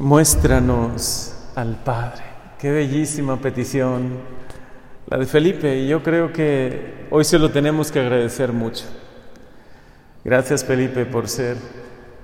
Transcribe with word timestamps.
muéstranos 0.00 1.34
al 1.54 1.76
Padre. 1.76 2.22
Qué 2.58 2.70
bellísima 2.70 3.36
petición 3.36 4.18
la 5.06 5.18
de 5.18 5.26
Felipe 5.26 5.78
y 5.78 5.88
yo 5.88 6.02
creo 6.02 6.32
que 6.32 7.06
hoy 7.10 7.24
se 7.24 7.38
lo 7.38 7.50
tenemos 7.50 7.92
que 7.92 8.00
agradecer 8.00 8.52
mucho. 8.52 8.86
Gracias 10.24 10.64
Felipe 10.64 11.04
por 11.04 11.28
ser 11.28 11.56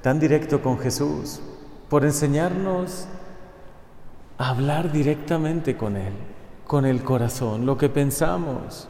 tan 0.02 0.18
directo 0.18 0.62
con 0.62 0.78
Jesús, 0.78 1.40
por 1.88 2.04
enseñarnos 2.04 3.06
a 4.38 4.50
hablar 4.50 4.90
directamente 4.92 5.76
con 5.76 5.96
Él, 5.96 6.12
con 6.66 6.86
el 6.86 7.02
corazón, 7.02 7.66
lo 7.66 7.76
que 7.76 7.88
pensamos, 7.88 8.88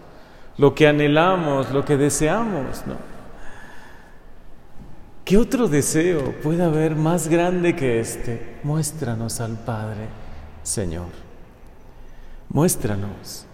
lo 0.59 0.75
que 0.75 0.87
anhelamos, 0.87 1.71
lo 1.73 1.85
que 1.85 1.97
deseamos, 1.97 2.85
¿no? 2.87 3.16
¿Qué 5.27 5.37
otro 5.39 5.67
deseo 5.67 6.37
puede 6.41 6.63
haber 6.63 6.95
más 6.95 7.27
grande 7.27 7.75
que 7.75 7.99
este? 7.99 8.61
Muéstranos 8.63 9.41
al 9.41 9.59
Padre, 9.59 10.07
Señor. 10.63 11.09
Muéstranos. 12.49 13.45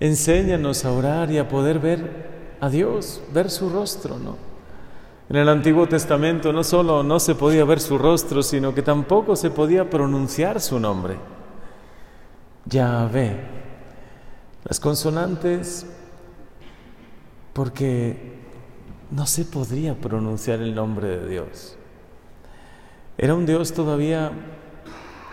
Enséñanos 0.00 0.84
a 0.84 0.92
orar 0.92 1.30
y 1.30 1.38
a 1.38 1.48
poder 1.48 1.78
ver 1.78 2.56
a 2.60 2.68
Dios, 2.68 3.22
ver 3.32 3.48
su 3.48 3.70
rostro, 3.70 4.18
¿no? 4.18 4.36
En 5.30 5.36
el 5.36 5.48
Antiguo 5.48 5.88
Testamento 5.88 6.52
no 6.52 6.62
solo 6.62 7.02
no 7.02 7.18
se 7.20 7.34
podía 7.34 7.64
ver 7.64 7.80
su 7.80 7.96
rostro, 7.96 8.42
sino 8.42 8.74
que 8.74 8.82
tampoco 8.82 9.34
se 9.34 9.48
podía 9.48 9.88
pronunciar 9.88 10.60
su 10.60 10.78
nombre. 10.78 11.16
Yahvé. 12.66 13.34
Las 14.62 14.78
consonantes, 14.78 15.86
porque 17.54 18.37
no 19.10 19.26
se 19.26 19.44
podría 19.44 19.94
pronunciar 19.94 20.60
el 20.60 20.74
nombre 20.74 21.08
de 21.08 21.28
Dios. 21.28 21.76
Era 23.16 23.34
un 23.34 23.46
Dios 23.46 23.72
todavía 23.72 24.32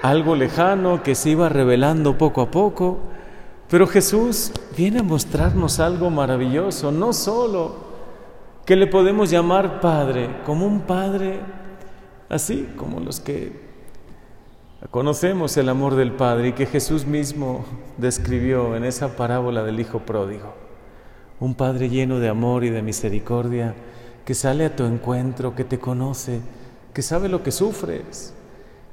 algo 0.01 0.35
lejano 0.35 1.03
que 1.03 1.15
se 1.15 1.31
iba 1.31 1.49
revelando 1.49 2.17
poco 2.17 2.41
a 2.41 2.51
poco, 2.51 2.99
pero 3.69 3.87
Jesús 3.87 4.51
viene 4.77 4.99
a 4.99 5.03
mostrarnos 5.03 5.79
algo 5.79 6.09
maravilloso, 6.09 6.91
no 6.91 7.13
solo 7.13 7.85
que 8.65 8.75
le 8.75 8.87
podemos 8.87 9.29
llamar 9.29 9.79
Padre, 9.81 10.41
como 10.45 10.65
un 10.65 10.81
Padre 10.81 11.39
así 12.29 12.67
como 12.75 12.99
los 12.99 13.19
que 13.19 13.65
conocemos 14.89 15.57
el 15.57 15.69
amor 15.69 15.95
del 15.95 16.11
Padre 16.11 16.49
y 16.49 16.53
que 16.53 16.65
Jesús 16.65 17.05
mismo 17.05 17.65
describió 17.97 18.75
en 18.75 18.83
esa 18.83 19.15
parábola 19.15 19.63
del 19.63 19.79
Hijo 19.79 19.99
Pródigo 19.99 20.64
un 21.39 21.55
Padre 21.55 21.89
lleno 21.89 22.19
de 22.19 22.29
amor 22.29 22.63
y 22.63 22.69
de 22.69 22.81
misericordia, 22.81 23.75
que 24.25 24.33
sale 24.33 24.65
a 24.65 24.75
tu 24.75 24.85
encuentro, 24.85 25.55
que 25.55 25.63
te 25.63 25.79
conoce, 25.79 26.39
que 26.93 27.01
sabe 27.01 27.29
lo 27.29 27.43
que 27.43 27.51
sufres, 27.51 28.33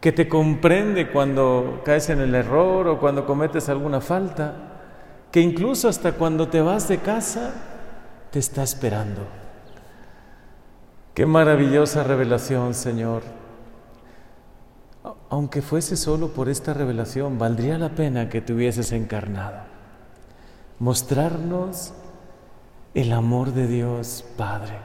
que 0.01 0.13
te 0.13 0.29
comprende 0.29 1.11
cuando 1.11 1.81
caes 1.85 2.11
en 2.11 2.21
el 2.21 2.35
error 2.35 2.89
o 2.89 2.99
cuando 2.99 3.25
cometes 3.25 3.69
alguna 3.69 4.01
falta, 4.01 4.55
que 5.31 5.41
incluso 5.41 5.89
hasta 5.89 6.13
cuando 6.13 6.49
te 6.49 6.61
vas 6.61 6.89
de 6.89 6.99
casa 6.99 7.55
te 8.31 8.39
está 8.39 8.63
esperando. 8.63 9.23
Qué 11.15 11.27
maravillosa 11.27 12.03
revelación, 12.03 12.75
Señor. 12.75 13.23
Aunque 15.31 15.63
fuese 15.63 15.97
solo 15.97 16.29
por 16.29 16.49
esta 16.49 16.75
revelación, 16.75 17.39
valdría 17.39 17.79
la 17.79 17.91
pena 17.91 18.29
que 18.29 18.41
te 18.41 18.53
hubieses 18.53 18.93
encarnado. 18.93 19.61
Mostrarnos 20.79 21.95
el 22.95 23.13
amor 23.13 23.53
de 23.53 23.67
Dios 23.67 24.25
Padre. 24.37 24.79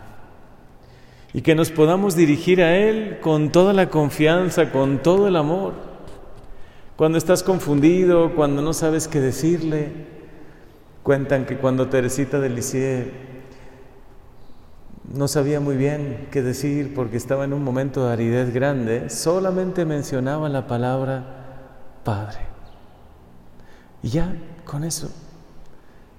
Y 1.33 1.41
que 1.41 1.55
nos 1.55 1.71
podamos 1.71 2.15
dirigir 2.15 2.61
a 2.61 2.77
Él 2.77 3.19
con 3.21 3.51
toda 3.51 3.73
la 3.73 3.89
confianza, 3.89 4.71
con 4.71 5.03
todo 5.03 5.27
el 5.27 5.35
amor. 5.35 5.73
Cuando 6.95 7.17
estás 7.17 7.43
confundido, 7.43 8.33
cuando 8.35 8.61
no 8.61 8.73
sabes 8.73 9.07
qué 9.07 9.19
decirle, 9.19 9.91
cuentan 11.03 11.45
que 11.45 11.57
cuando 11.57 11.89
Teresita 11.89 12.39
de 12.39 12.49
Lisieux 12.49 13.11
no 15.13 15.27
sabía 15.27 15.59
muy 15.59 15.75
bien 15.77 16.27
qué 16.31 16.41
decir 16.41 16.93
porque 16.93 17.17
estaba 17.17 17.45
en 17.45 17.53
un 17.53 17.63
momento 17.63 18.05
de 18.05 18.13
aridez 18.13 18.53
grande, 18.53 19.09
solamente 19.09 19.85
mencionaba 19.85 20.49
la 20.49 20.65
palabra 20.67 21.99
Padre. 22.03 22.39
Y 24.01 24.09
ya 24.09 24.35
con 24.65 24.83
eso 24.83 25.11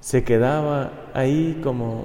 se 0.00 0.24
quedaba 0.24 0.92
ahí 1.14 1.60
como 1.62 2.04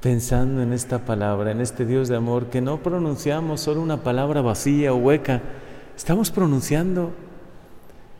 pensando 0.00 0.62
en 0.62 0.72
esta 0.72 1.04
palabra, 1.04 1.50
en 1.50 1.60
este 1.60 1.84
Dios 1.84 2.08
de 2.08 2.16
amor, 2.16 2.46
que 2.46 2.60
no 2.60 2.78
pronunciamos 2.78 3.60
solo 3.60 3.82
una 3.82 3.98
palabra 3.98 4.40
vacía 4.40 4.92
o 4.92 4.96
hueca, 4.96 5.42
estamos 5.96 6.30
pronunciando 6.30 7.12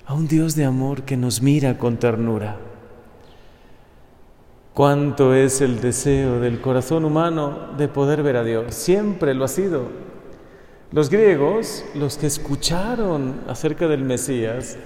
a 0.06 0.14
un 0.14 0.28
Dios 0.28 0.54
de 0.54 0.64
amor 0.64 1.02
que 1.02 1.16
nos 1.16 1.40
mira 1.40 1.78
con 1.78 1.96
ternura. 1.96 2.56
Cuánto 4.74 5.34
es 5.34 5.60
el 5.60 5.80
deseo 5.80 6.40
del 6.40 6.60
corazón 6.60 7.04
humano 7.04 7.68
de 7.76 7.88
poder 7.88 8.22
ver 8.22 8.36
a 8.36 8.44
Dios. 8.44 8.74
Siempre 8.74 9.34
lo 9.34 9.44
ha 9.44 9.48
sido. 9.48 9.88
Los 10.92 11.10
griegos, 11.10 11.84
los 11.94 12.18
que 12.18 12.26
escucharon 12.26 13.40
acerca 13.48 13.88
del 13.88 14.04
Mesías, 14.04 14.76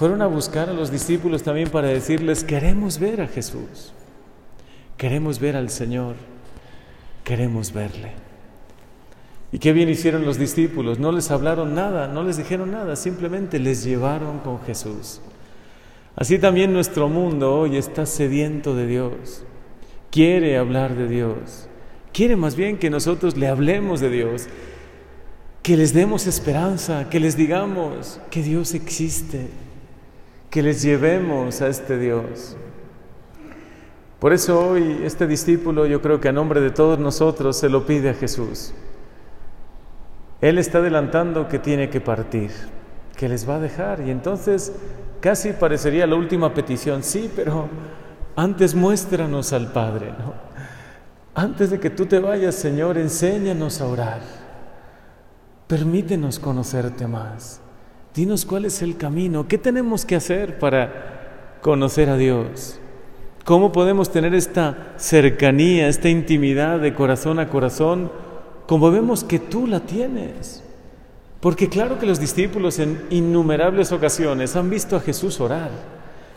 fueron 0.00 0.22
a 0.22 0.26
buscar 0.26 0.70
a 0.70 0.72
los 0.72 0.90
discípulos 0.90 1.42
también 1.42 1.68
para 1.68 1.88
decirles, 1.88 2.42
queremos 2.42 2.98
ver 2.98 3.20
a 3.20 3.26
Jesús, 3.28 3.92
queremos 4.96 5.38
ver 5.38 5.56
al 5.56 5.68
Señor, 5.68 6.14
queremos 7.22 7.74
verle. 7.74 8.12
Y 9.52 9.58
qué 9.58 9.74
bien 9.74 9.90
hicieron 9.90 10.24
los 10.24 10.38
discípulos, 10.38 10.98
no 10.98 11.12
les 11.12 11.30
hablaron 11.30 11.74
nada, 11.74 12.08
no 12.08 12.22
les 12.22 12.38
dijeron 12.38 12.70
nada, 12.70 12.96
simplemente 12.96 13.58
les 13.58 13.84
llevaron 13.84 14.38
con 14.38 14.62
Jesús. 14.62 15.20
Así 16.16 16.38
también 16.38 16.72
nuestro 16.72 17.10
mundo 17.10 17.54
hoy 17.54 17.76
está 17.76 18.06
sediento 18.06 18.74
de 18.74 18.86
Dios, 18.86 19.42
quiere 20.10 20.56
hablar 20.56 20.94
de 20.94 21.08
Dios, 21.08 21.68
quiere 22.14 22.36
más 22.36 22.56
bien 22.56 22.78
que 22.78 22.88
nosotros 22.88 23.36
le 23.36 23.48
hablemos 23.48 24.00
de 24.00 24.08
Dios, 24.08 24.46
que 25.62 25.76
les 25.76 25.92
demos 25.92 26.26
esperanza, 26.26 27.10
que 27.10 27.20
les 27.20 27.36
digamos 27.36 28.18
que 28.30 28.42
Dios 28.42 28.72
existe, 28.72 29.50
que 30.50 30.62
les 30.62 30.82
llevemos 30.82 31.62
a 31.62 31.68
este 31.68 31.96
Dios. 31.96 32.56
Por 34.18 34.32
eso 34.32 34.60
hoy 34.60 35.00
este 35.04 35.26
discípulo, 35.26 35.86
yo 35.86 36.02
creo 36.02 36.20
que 36.20 36.28
a 36.28 36.32
nombre 36.32 36.60
de 36.60 36.70
todos 36.70 36.98
nosotros, 36.98 37.56
se 37.56 37.68
lo 37.68 37.86
pide 37.86 38.10
a 38.10 38.14
Jesús. 38.14 38.74
Él 40.40 40.58
está 40.58 40.78
adelantando 40.78 41.48
que 41.48 41.58
tiene 41.58 41.88
que 41.88 42.00
partir, 42.00 42.50
que 43.16 43.28
les 43.28 43.48
va 43.48 43.56
a 43.56 43.60
dejar. 43.60 44.00
Y 44.00 44.10
entonces 44.10 44.72
casi 45.20 45.52
parecería 45.52 46.06
la 46.06 46.16
última 46.16 46.52
petición, 46.52 47.02
sí, 47.02 47.30
pero 47.34 47.68
antes 48.36 48.74
muéstranos 48.74 49.52
al 49.52 49.72
Padre, 49.72 50.12
¿no? 50.18 50.34
Antes 51.34 51.70
de 51.70 51.78
que 51.78 51.90
tú 51.90 52.06
te 52.06 52.18
vayas, 52.18 52.56
Señor, 52.56 52.98
enséñanos 52.98 53.80
a 53.80 53.86
orar. 53.86 54.20
Permítenos 55.66 56.38
conocerte 56.38 57.06
más. 57.06 57.60
Dinos 58.14 58.44
cuál 58.44 58.64
es 58.64 58.82
el 58.82 58.96
camino, 58.96 59.46
qué 59.46 59.58
tenemos 59.58 60.04
que 60.04 60.16
hacer 60.16 60.58
para 60.58 61.58
conocer 61.60 62.08
a 62.10 62.16
Dios. 62.16 62.78
¿Cómo 63.44 63.72
podemos 63.72 64.10
tener 64.10 64.34
esta 64.34 64.94
cercanía, 64.96 65.88
esta 65.88 66.08
intimidad 66.08 66.80
de 66.80 66.94
corazón 66.94 67.38
a 67.38 67.48
corazón, 67.48 68.10
como 68.66 68.90
vemos 68.90 69.24
que 69.24 69.38
tú 69.38 69.66
la 69.66 69.80
tienes? 69.80 70.62
Porque 71.40 71.68
claro 71.68 71.98
que 71.98 72.06
los 72.06 72.20
discípulos 72.20 72.78
en 72.78 73.02
innumerables 73.10 73.92
ocasiones 73.92 74.56
han 74.56 74.68
visto 74.68 74.96
a 74.96 75.00
Jesús 75.00 75.40
orar, 75.40 75.70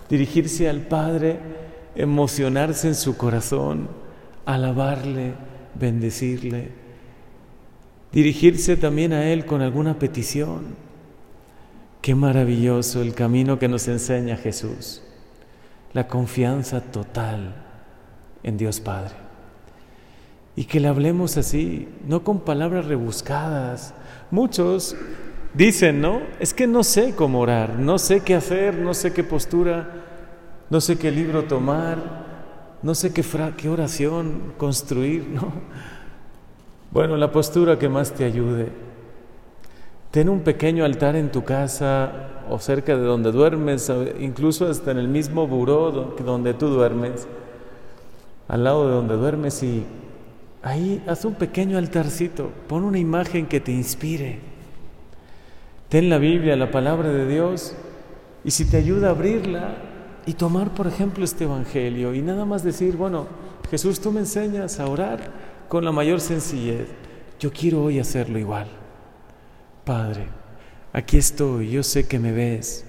dirigirse 0.09 0.69
al 0.69 0.81
Padre, 0.81 1.39
emocionarse 1.95 2.87
en 2.87 2.95
su 2.95 3.17
corazón, 3.17 3.89
alabarle, 4.45 5.33
bendecirle, 5.75 6.69
dirigirse 8.11 8.77
también 8.77 9.11
a 9.11 9.29
Él 9.31 9.45
con 9.45 9.61
alguna 9.61 9.99
petición. 9.99 10.82
Qué 12.03 12.15
maravilloso 12.15 13.01
el 13.01 13.15
camino 13.15 13.59
que 13.59 13.69
nos 13.69 13.87
enseña 13.87 14.35
Jesús. 14.35 15.01
La 15.93 16.09
confianza 16.09 16.81
total 16.81 17.55
en 18.43 18.57
Dios 18.57 18.81
Padre. 18.81 19.13
Y 20.57 20.65
que 20.65 20.81
le 20.81 20.89
hablemos 20.89 21.37
así, 21.37 21.87
no 22.05 22.21
con 22.25 22.41
palabras 22.41 22.87
rebuscadas. 22.87 23.93
Muchos 24.31 24.97
dicen, 25.53 26.01
¿no? 26.01 26.19
Es 26.41 26.53
que 26.53 26.67
no 26.67 26.83
sé 26.83 27.15
cómo 27.15 27.39
orar, 27.39 27.79
no 27.79 27.97
sé 27.97 28.19
qué 28.19 28.35
hacer, 28.35 28.75
no 28.75 28.93
sé 28.93 29.13
qué 29.13 29.23
postura, 29.23 29.89
no 30.69 30.81
sé 30.81 30.97
qué 30.97 31.09
libro 31.09 31.45
tomar, 31.45 31.99
no 32.83 32.95
sé 32.95 33.13
qué, 33.13 33.23
qué 33.55 33.69
oración 33.69 34.55
construir, 34.57 35.29
¿no? 35.29 35.53
Bueno, 36.91 37.15
la 37.15 37.31
postura 37.31 37.79
que 37.79 37.87
más 37.87 38.11
te 38.11 38.25
ayude 38.25 38.92
Ten 40.13 40.29
un 40.29 40.41
pequeño 40.41 40.85
altar 40.85 41.15
en 41.15 41.31
tu 41.31 41.43
casa 41.43 42.11
o 42.47 42.59
cerca 42.59 42.95
de 42.95 43.01
donde 43.01 43.31
duermes, 43.31 43.91
incluso 44.19 44.69
hasta 44.69 44.91
en 44.91 44.99
el 44.99 45.07
mismo 45.07 45.47
buró 45.47 45.89
donde 45.91 46.53
tú 46.53 46.67
duermes, 46.67 47.27
al 48.47 48.63
lado 48.63 48.87
de 48.87 48.93
donde 48.93 49.15
duermes 49.15 49.63
y 49.63 49.83
ahí 50.61 51.03
haz 51.07 51.25
un 51.25 51.33
pequeño 51.33 51.79
altarcito, 51.79 52.51
pon 52.67 52.83
una 52.83 52.99
imagen 52.99 53.47
que 53.47 53.59
te 53.59 53.71
inspire. 53.71 54.37
Ten 55.89 56.11
la 56.11 56.19
Biblia, 56.19 56.55
la 56.57 56.69
palabra 56.69 57.09
de 57.09 57.27
Dios, 57.27 57.73
y 58.43 58.51
si 58.51 58.65
te 58.65 58.77
ayuda 58.77 59.07
a 59.07 59.11
abrirla 59.13 59.77
y 60.27 60.33
tomar, 60.33 60.75
por 60.75 60.85
ejemplo, 60.85 61.25
este 61.25 61.45
Evangelio 61.45 62.13
y 62.13 62.21
nada 62.21 62.45
más 62.45 62.63
decir, 62.63 62.97
bueno, 62.97 63.25
Jesús, 63.71 63.99
tú 63.99 64.11
me 64.11 64.19
enseñas 64.19 64.79
a 64.79 64.85
orar 64.85 65.31
con 65.67 65.83
la 65.83 65.91
mayor 65.91 66.21
sencillez. 66.21 66.87
Yo 67.39 67.51
quiero 67.51 67.81
hoy 67.81 67.97
hacerlo 67.97 68.37
igual. 68.37 68.82
Padre, 69.83 70.27
aquí 70.91 71.17
estoy, 71.17 71.71
yo 71.71 71.83
sé 71.83 72.07
que 72.07 72.19
me 72.19 72.31
ves, 72.31 72.85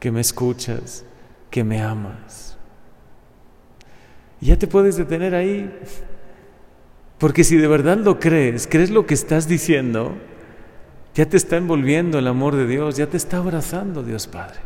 que 0.00 0.10
me 0.10 0.20
escuchas, 0.20 1.04
que 1.50 1.64
me 1.64 1.80
amas. 1.80 2.56
Y 4.40 4.46
ya 4.46 4.58
te 4.58 4.66
puedes 4.66 4.96
detener 4.96 5.34
ahí, 5.34 5.72
porque 7.18 7.44
si 7.44 7.56
de 7.56 7.68
verdad 7.68 7.98
lo 7.98 8.18
crees, 8.18 8.66
crees 8.66 8.90
lo 8.90 9.06
que 9.06 9.14
estás 9.14 9.46
diciendo, 9.46 10.16
ya 11.14 11.26
te 11.26 11.36
está 11.36 11.56
envolviendo 11.56 12.18
el 12.18 12.26
amor 12.26 12.56
de 12.56 12.66
Dios, 12.66 12.96
ya 12.96 13.06
te 13.06 13.16
está 13.16 13.36
abrazando 13.36 14.02
Dios 14.02 14.26
Padre. 14.26 14.60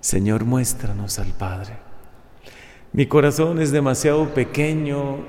Señor, 0.00 0.44
muéstranos 0.44 1.18
al 1.18 1.32
Padre. 1.32 1.78
Mi 2.92 3.06
corazón 3.06 3.60
es 3.60 3.72
demasiado 3.72 4.34
pequeño, 4.34 5.24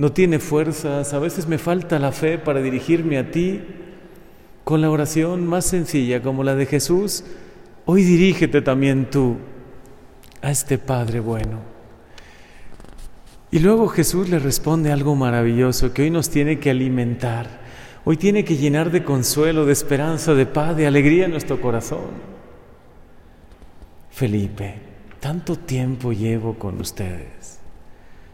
no 0.00 0.12
tiene 0.12 0.38
fuerzas, 0.38 1.12
a 1.12 1.18
veces 1.18 1.46
me 1.46 1.58
falta 1.58 1.98
la 1.98 2.10
fe 2.10 2.38
para 2.38 2.62
dirigirme 2.62 3.18
a 3.18 3.30
ti. 3.30 3.60
Con 4.64 4.80
la 4.80 4.90
oración 4.90 5.46
más 5.46 5.66
sencilla 5.66 6.22
como 6.22 6.42
la 6.42 6.54
de 6.54 6.64
Jesús, 6.64 7.22
hoy 7.84 8.02
dirígete 8.02 8.62
también 8.62 9.10
tú 9.10 9.36
a 10.40 10.50
este 10.50 10.78
Padre 10.78 11.20
bueno. 11.20 11.58
Y 13.50 13.58
luego 13.58 13.88
Jesús 13.88 14.30
le 14.30 14.38
responde 14.38 14.90
algo 14.90 15.16
maravilloso 15.16 15.92
que 15.92 16.00
hoy 16.00 16.10
nos 16.10 16.30
tiene 16.30 16.58
que 16.60 16.70
alimentar, 16.70 17.60
hoy 18.06 18.16
tiene 18.16 18.42
que 18.42 18.56
llenar 18.56 18.90
de 18.90 19.04
consuelo, 19.04 19.66
de 19.66 19.74
esperanza, 19.74 20.32
de 20.32 20.46
paz, 20.46 20.78
de 20.78 20.86
alegría 20.86 21.26
en 21.26 21.32
nuestro 21.32 21.60
corazón. 21.60 22.08
Felipe, 24.08 24.76
tanto 25.20 25.56
tiempo 25.56 26.14
llevo 26.14 26.54
con 26.54 26.80
ustedes 26.80 27.60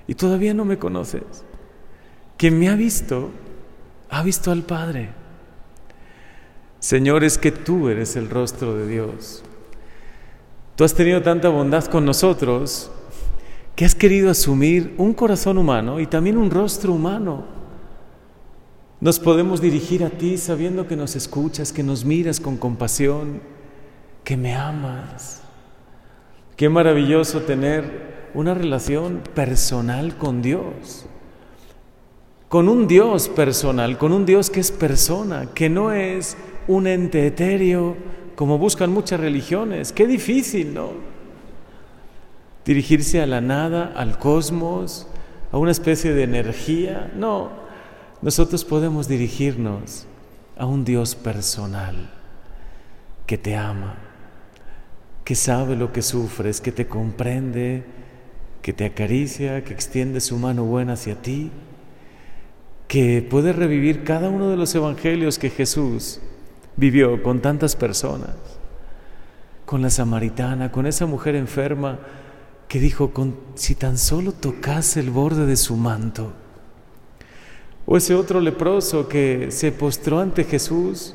y 0.07 0.15
todavía 0.15 0.55
no 0.55 0.65
me 0.65 0.79
conoces. 0.79 1.46
Quien 2.37 2.59
me 2.59 2.69
ha 2.69 2.77
visto, 2.77 3.31
ha 4.11 4.23
visto 4.23 4.51
al 4.51 4.63
Padre. 4.63 5.09
Señor, 6.81 7.25
es 7.25 7.39
que 7.39 7.51
tú 7.51 7.89
eres 7.89 8.17
el 8.17 8.29
rostro 8.29 8.77
de 8.77 8.87
Dios. 8.87 9.43
Tú 10.77 10.85
has 10.85 10.95
tenido 10.95 11.23
tanta 11.23 11.49
bondad 11.49 11.87
con 11.87 12.05
nosotros 12.05 12.91
que 13.75 13.87
has 13.87 13.95
querido 13.95 14.31
asumir 14.31 14.95
un 14.99 15.15
corazón 15.15 15.57
humano 15.57 15.99
y 16.01 16.07
también 16.07 16.37
un 16.37 16.51
rostro 16.51 16.93
humano. 16.93 17.45
Nos 19.01 19.19
podemos 19.19 19.61
dirigir 19.61 20.05
a 20.05 20.11
ti 20.11 20.37
sabiendo 20.37 20.87
que 20.87 20.97
nos 20.97 21.17
escuchas, 21.17 21.73
que 21.73 21.83
nos 21.83 22.05
miras 22.05 22.41
con 22.41 22.59
compasión, 22.59 23.41
que 24.25 24.37
me 24.37 24.55
amas. 24.55 25.41
Qué 26.57 26.69
maravilloso 26.69 27.43
tener 27.43 28.31
una 28.35 28.53
relación 28.55 29.23
personal 29.35 30.17
con 30.17 30.43
Dios 30.43 31.07
con 32.57 32.71
un 32.71 32.89
Dios 32.89 33.29
personal, 33.29 33.99
con 33.99 34.15
un 34.15 34.25
Dios 34.25 34.49
que 34.49 34.61
es 34.61 34.73
persona, 34.73 35.51
que 35.53 35.69
no 35.69 35.93
es 35.93 36.39
un 36.67 36.87
ente 36.87 37.27
etéreo 37.27 37.99
como 38.35 38.57
buscan 38.57 38.91
muchas 38.91 39.21
religiones. 39.21 39.93
Qué 39.93 40.07
difícil, 40.07 40.73
¿no? 40.73 40.93
Dirigirse 42.65 43.21
a 43.21 43.27
la 43.27 43.43
nada, 43.43 43.93
al 43.95 44.19
cosmos, 44.19 45.07
a 45.53 45.59
una 45.59 45.71
especie 45.71 46.15
de 46.15 46.23
energía. 46.23 47.13
No, 47.15 47.51
nosotros 48.23 48.65
podemos 48.65 49.07
dirigirnos 49.07 50.07
a 50.57 50.65
un 50.65 50.87
Dios 50.87 51.15
personal 51.15 52.11
que 53.27 53.37
te 53.37 53.55
ama, 53.55 53.97
que 55.25 55.35
sabe 55.35 55.77
lo 55.77 55.93
que 55.93 56.01
sufres, 56.01 56.63
que 56.63 56.73
te 56.73 56.87
comprende, 56.87 57.85
que 58.63 58.73
te 58.73 58.87
acaricia, 58.87 59.63
que 59.63 59.75
extiende 59.75 60.23
su 60.23 60.39
mano 60.39 60.65
buena 60.65 60.95
hacia 60.95 61.21
ti 61.21 61.51
que 62.89 63.27
puede 63.29 63.53
revivir 63.53 64.05
cada 64.05 64.29
uno 64.29 64.49
de 64.49 64.57
los 64.57 64.75
evangelios 64.75 65.39
que 65.39 65.51
Jesús 65.51 66.21
vivió 66.77 67.23
con 67.23 67.41
tantas 67.41 67.75
personas, 67.75 68.37
con 69.65 69.83
la 69.83 69.91
samaritana, 69.91 70.71
con 70.71 70.87
esa 70.87 71.07
mujer 71.07 71.35
enferma 71.35 71.99
que 72.69 72.79
dijo, 72.79 73.13
con, 73.13 73.37
si 73.55 73.75
tan 73.75 73.99
solo 73.99 74.33
tocase 74.33 75.01
el 75.01 75.11
borde 75.11 75.47
de 75.47 75.57
su 75.57 75.77
manto, 75.77 76.33
o 77.87 77.97
ese 77.97 78.15
otro 78.15 78.41
leproso 78.41 79.09
que 79.09 79.51
se 79.51 79.71
postró 79.71 80.19
ante 80.19 80.45
Jesús, 80.45 81.15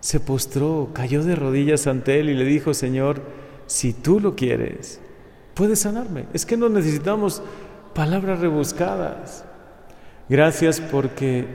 se 0.00 0.20
postró, 0.20 0.90
cayó 0.92 1.22
de 1.24 1.36
rodillas 1.36 1.86
ante 1.86 2.20
él 2.20 2.28
y 2.28 2.34
le 2.34 2.44
dijo, 2.44 2.74
Señor, 2.74 3.22
si 3.66 3.94
tú 3.94 4.20
lo 4.20 4.36
quieres, 4.36 5.00
puedes 5.54 5.80
sanarme. 5.80 6.26
Es 6.34 6.44
que 6.44 6.56
no 6.56 6.68
necesitamos 6.68 7.42
palabras 7.94 8.40
rebuscadas. 8.40 9.44
Gracias 10.28 10.80
porque, 10.80 11.46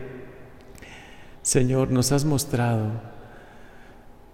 Señor, 1.42 1.92
nos 1.92 2.12
has 2.12 2.26
mostrado 2.26 2.92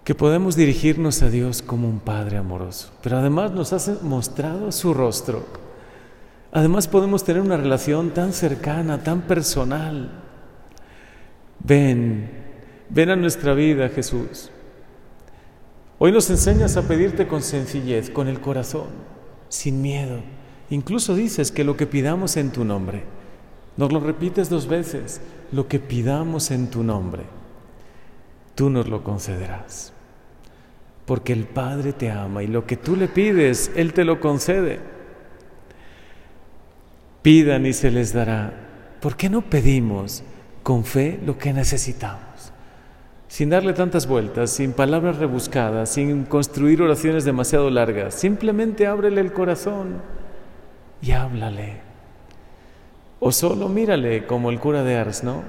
que 0.04 0.14
podemos 0.14 0.54
dirigirnos 0.54 1.22
a 1.22 1.30
Dios 1.30 1.62
como 1.62 1.88
un 1.88 1.98
Padre 1.98 2.36
amoroso, 2.36 2.92
pero 3.02 3.16
además 3.16 3.52
nos 3.52 3.72
has 3.72 4.02
mostrado 4.02 4.70
su 4.70 4.92
rostro. 4.92 5.46
Además 6.52 6.86
podemos 6.86 7.24
tener 7.24 7.42
una 7.42 7.56
relación 7.56 8.10
tan 8.10 8.32
cercana, 8.32 9.02
tan 9.02 9.22
personal. 9.22 10.10
Ven, 11.60 12.30
ven 12.90 13.10
a 13.10 13.16
nuestra 13.16 13.54
vida, 13.54 13.88
Jesús. 13.88 14.50
Hoy 15.98 16.12
nos 16.12 16.28
enseñas 16.28 16.76
a 16.76 16.82
pedirte 16.82 17.26
con 17.26 17.40
sencillez, 17.40 18.10
con 18.10 18.28
el 18.28 18.40
corazón, 18.40 18.88
sin 19.48 19.80
miedo. 19.80 20.20
Incluso 20.68 21.14
dices 21.14 21.50
que 21.50 21.64
lo 21.64 21.76
que 21.76 21.86
pidamos 21.86 22.36
en 22.36 22.50
tu 22.50 22.64
nombre, 22.64 23.04
nos 23.76 23.92
lo 23.92 24.00
repites 24.00 24.48
dos 24.48 24.66
veces, 24.66 25.20
lo 25.52 25.68
que 25.68 25.78
pidamos 25.78 26.50
en 26.50 26.70
tu 26.70 26.82
nombre, 26.82 27.24
tú 28.54 28.70
nos 28.70 28.88
lo 28.88 29.02
concederás. 29.02 29.92
Porque 31.06 31.32
el 31.32 31.44
Padre 31.44 31.92
te 31.92 32.10
ama 32.10 32.42
y 32.42 32.46
lo 32.46 32.66
que 32.66 32.76
tú 32.76 32.96
le 32.96 33.08
pides, 33.08 33.70
Él 33.76 33.92
te 33.92 34.04
lo 34.04 34.20
concede. 34.20 34.80
Pidan 37.22 37.66
y 37.66 37.72
se 37.72 37.90
les 37.90 38.12
dará. 38.12 38.52
¿Por 39.00 39.16
qué 39.16 39.28
no 39.28 39.42
pedimos 39.42 40.22
con 40.62 40.84
fe 40.84 41.20
lo 41.24 41.36
que 41.36 41.52
necesitamos? 41.52 42.52
Sin 43.28 43.50
darle 43.50 43.72
tantas 43.72 44.06
vueltas, 44.06 44.50
sin 44.50 44.72
palabras 44.72 45.18
rebuscadas, 45.18 45.90
sin 45.90 46.24
construir 46.24 46.80
oraciones 46.80 47.24
demasiado 47.24 47.68
largas. 47.68 48.14
Simplemente 48.14 48.86
ábrele 48.86 49.20
el 49.20 49.32
corazón 49.32 50.00
y 51.02 51.10
háblale. 51.10 51.93
O 53.26 53.32
solo 53.32 53.70
mírale 53.70 54.26
como 54.26 54.50
el 54.50 54.60
cura 54.60 54.82
de 54.82 54.96
Ars, 54.96 55.24
¿no? 55.24 55.44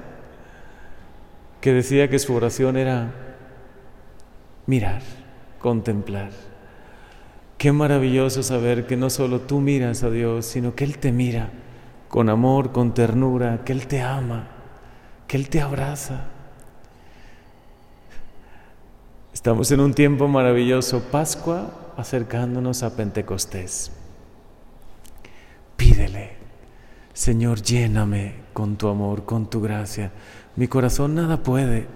Que 1.60 1.74
decía 1.74 2.08
que 2.08 2.18
su 2.18 2.34
oración 2.34 2.78
era 2.78 3.12
mirar, 4.64 5.02
contemplar. 5.58 6.30
Qué 7.58 7.72
maravilloso 7.72 8.42
saber 8.42 8.86
que 8.86 8.96
no 8.96 9.10
solo 9.10 9.42
tú 9.42 9.60
miras 9.60 10.04
a 10.04 10.08
Dios, 10.08 10.46
sino 10.46 10.74
que 10.74 10.84
Él 10.84 10.96
te 10.96 11.12
mira 11.12 11.50
con 12.08 12.30
amor, 12.30 12.72
con 12.72 12.94
ternura, 12.94 13.62
que 13.62 13.74
Él 13.74 13.86
te 13.86 14.00
ama, 14.00 14.48
que 15.28 15.36
Él 15.36 15.50
te 15.50 15.60
abraza. 15.60 16.28
Estamos 19.34 19.70
en 19.70 19.80
un 19.80 19.92
tiempo 19.92 20.28
maravilloso, 20.28 21.02
Pascua, 21.10 21.92
acercándonos 21.98 22.82
a 22.82 22.96
Pentecostés. 22.96 23.92
Pídele 25.76 26.35
Señor, 27.16 27.62
lléname 27.62 28.34
con 28.52 28.76
tu 28.76 28.88
amor, 28.88 29.24
con 29.24 29.48
tu 29.48 29.62
gracia. 29.62 30.12
Mi 30.54 30.68
corazón 30.68 31.14
nada 31.14 31.42
puede. 31.42 31.86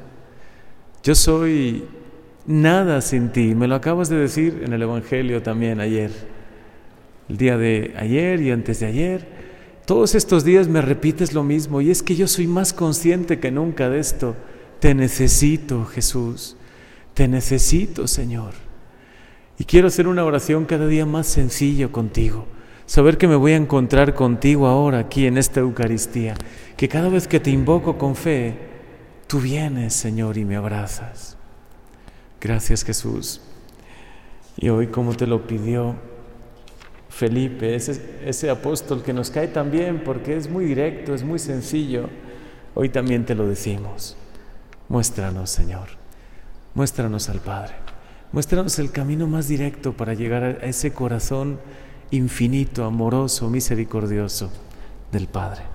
Yo 1.03 1.15
soy 1.15 1.85
nada 2.47 3.03
sin 3.03 3.29
ti. 3.29 3.55
Me 3.55 3.69
lo 3.69 3.75
acabas 3.75 4.09
de 4.09 4.17
decir 4.17 4.62
en 4.65 4.73
el 4.73 4.81
Evangelio 4.81 5.43
también 5.43 5.79
ayer. 5.79 6.11
El 7.29 7.37
día 7.37 7.59
de 7.59 7.93
ayer 7.99 8.41
y 8.41 8.50
antes 8.50 8.81
de 8.81 8.87
ayer. 8.87 9.29
Todos 9.85 10.15
estos 10.15 10.43
días 10.43 10.69
me 10.69 10.81
repites 10.81 11.35
lo 11.35 11.45
mismo 11.45 11.83
y 11.83 11.91
es 11.91 12.03
que 12.03 12.17
yo 12.17 12.27
soy 12.27 12.47
más 12.47 12.73
consciente 12.73 13.39
que 13.41 13.50
nunca 13.50 13.91
de 13.91 13.99
esto. 13.99 14.37
Te 14.79 14.95
necesito, 14.95 15.85
Jesús. 15.85 16.57
Te 17.12 17.29
necesito, 17.29 18.09
Señor. 18.09 18.55
Y 19.59 19.65
quiero 19.65 19.89
hacer 19.89 20.09
una 20.09 20.25
oración 20.25 20.65
cada 20.65 20.87
día 20.87 21.05
más 21.05 21.27
sencilla 21.27 21.89
contigo 21.89 22.47
saber 22.90 23.18
que 23.18 23.28
me 23.28 23.37
voy 23.37 23.52
a 23.52 23.56
encontrar 23.56 24.14
contigo 24.14 24.66
ahora 24.66 24.99
aquí 24.99 25.25
en 25.28 25.38
esta 25.38 25.61
Eucaristía, 25.61 26.35
que 26.76 26.88
cada 26.88 27.09
vez 27.09 27.28
que 27.28 27.38
te 27.38 27.50
invoco 27.50 27.97
con 27.97 28.16
fe, 28.16 28.56
tú 29.28 29.38
vienes, 29.38 29.94
Señor, 29.94 30.37
y 30.37 30.44
me 30.44 30.56
abrazas. 30.56 31.37
Gracias 32.40 32.82
Jesús. 32.82 33.42
Y 34.56 34.70
hoy 34.70 34.88
como 34.88 35.14
te 35.14 35.28
lo 35.28 35.47
pidió 35.47 35.94
Felipe, 37.09 37.76
ese, 37.76 38.23
ese 38.26 38.50
apóstol 38.50 39.04
que 39.04 39.12
nos 39.12 39.30
cae 39.30 39.47
tan 39.47 39.70
bien 39.70 40.02
porque 40.02 40.37
es 40.37 40.50
muy 40.50 40.64
directo, 40.64 41.14
es 41.14 41.23
muy 41.23 41.38
sencillo, 41.38 42.09
hoy 42.75 42.88
también 42.88 43.25
te 43.25 43.37
lo 43.37 43.47
decimos. 43.47 44.16
Muéstranos, 44.88 45.49
Señor. 45.49 45.90
Muéstranos 46.75 47.28
al 47.28 47.38
Padre. 47.38 47.75
Muéstranos 48.32 48.80
el 48.80 48.90
camino 48.90 49.28
más 49.28 49.47
directo 49.47 49.92
para 49.92 50.14
llegar 50.14 50.42
a 50.42 50.50
ese 50.66 50.92
corazón 50.92 51.61
infinito, 52.11 52.85
amoroso, 52.85 53.49
misericordioso 53.49 54.50
del 55.11 55.29
Padre. 55.29 55.70